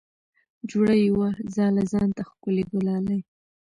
[0.69, 3.19] جوړه یې وه ځاله ځان ته ښکلې ګلالۍ